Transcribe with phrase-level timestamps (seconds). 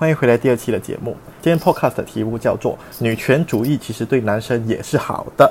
[0.00, 1.14] 欢迎回来第二期的节目。
[1.42, 5.44] 今天 Podcast 的题目叫做“女权主义其实对男生也是好的”。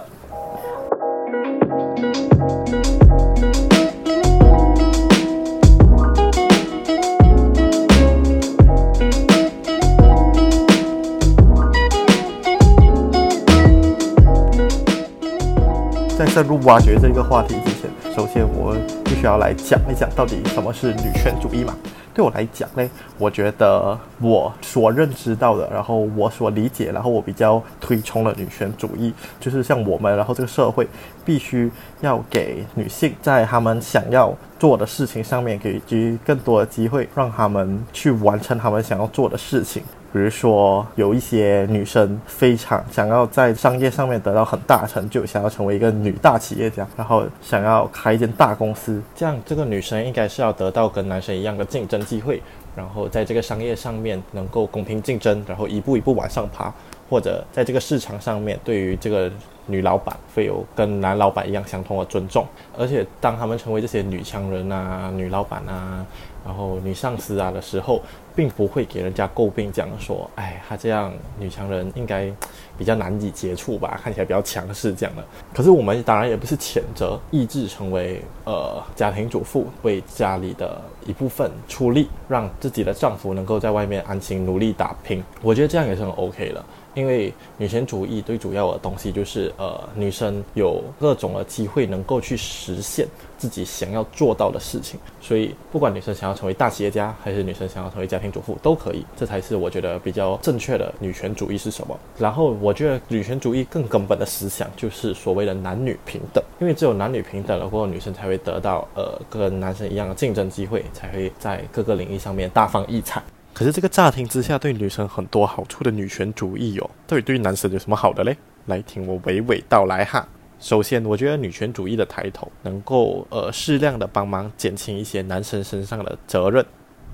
[16.17, 18.75] 在深入挖掘这个话题之前，首先我
[19.05, 21.77] 必须要来讲一讲到底什么是女权主义嘛。
[22.13, 30.87] 对我来讲呢，我觉得我所认知到的，然后我所理解，然后我比较推崇的女权主义，就是像我们，然后这个社会
[31.23, 39.83] 必须要给女性在她们想要做的事情上面给予更多的机会，让她们去完成她们想要做的事情。
[40.11, 52.41] 比如说，有一些女生非常想要在商业上面得到很大成就，想要成为一个女大企业家，然后想要开一间大公司，这样这个女生应该是要得到跟男生一样的竞争机会，
[52.75, 56.73] 然后在这个商业上面能够公平竞争，然后一步一步往上爬，
[57.09, 59.31] 或者在这个市场上面对于这个
[59.69, 62.45] 女老板会有跟男老板一样相同的尊重，
[62.77, 66.05] 而且当他们成为这些女强人啊、女老板啊。
[66.45, 68.01] 然后女上司啊的时候，
[68.33, 72.31] 并不会给人家诟病，讲说，哎，她这样女强人应该
[72.77, 75.23] 比较难以接触吧，看起来比较强势这样的。
[75.53, 85.21] 可是我们当然也不是谴责，意志成为呃家庭主妇，为家里的一部分出力，让自己的丈夫能够在外面安心努力打拼。
[85.43, 86.63] 我觉得这样也是很 OK 的。
[86.93, 94.99] 因为女权主义最主要的东西就是，呃，女生有各种的机会能够去实现自己想要做到的事情。
[95.21, 99.05] 所以，不管女生想要成为大企业家，还是女生想要成为家庭主妇，都可以。
[99.15, 101.97] 这才是我觉得比较正确的女权主义是什么。
[102.17, 106.43] 然后，我觉得女权主义更根本的思想就是所谓的男女平等。
[106.59, 113.23] 因为只有男女平等了过后，女生才会得到呃跟男生一样的竞争机会，才会在各个领域上面大放异彩。
[113.59, 118.37] 可是这个乍听之下对女生很多好处的女权主义哦，到底对于男生有什么好的嘞？
[118.67, 120.25] 来听我娓娓道来哈。
[120.61, 126.65] 首先，我觉得女权主义的抬头能够呃适量的帮忙减轻一些男生身上的责任。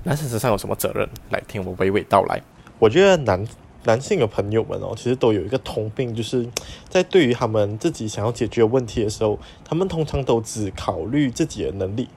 [0.04, 1.08] 男生身上有什么责任？
[1.30, 2.40] 来听我娓娓道来。
[2.78, 3.44] 我觉得男
[3.82, 6.48] 男性的朋友们哦，其实都有一个通病，就是
[6.88, 12.08] 在对于他们自己想要解决问题的时候，他们通常都只考虑自己的能力。